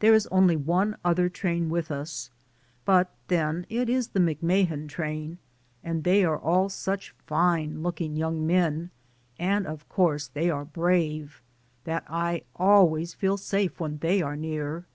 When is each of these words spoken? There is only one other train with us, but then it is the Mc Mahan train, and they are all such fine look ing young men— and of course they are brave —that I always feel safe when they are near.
There 0.00 0.12
is 0.14 0.26
only 0.32 0.56
one 0.56 0.96
other 1.04 1.28
train 1.28 1.70
with 1.70 1.92
us, 1.92 2.28
but 2.84 3.14
then 3.28 3.66
it 3.68 3.88
is 3.88 4.08
the 4.08 4.18
Mc 4.18 4.42
Mahan 4.42 4.88
train, 4.88 5.38
and 5.84 6.02
they 6.02 6.24
are 6.24 6.36
all 6.40 6.68
such 6.68 7.14
fine 7.28 7.80
look 7.80 8.00
ing 8.00 8.16
young 8.16 8.44
men— 8.48 8.90
and 9.38 9.64
of 9.64 9.88
course 9.88 10.26
they 10.26 10.50
are 10.50 10.64
brave 10.64 11.40
—that 11.84 12.02
I 12.08 12.42
always 12.56 13.14
feel 13.14 13.36
safe 13.36 13.78
when 13.78 13.98
they 13.98 14.20
are 14.20 14.34
near. 14.34 14.86